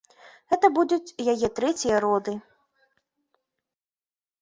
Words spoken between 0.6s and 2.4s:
будуць яе трэція роды.